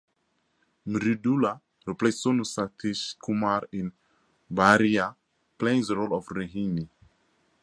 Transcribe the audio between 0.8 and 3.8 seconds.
Mridula replaced Sonu Satheesh Kumar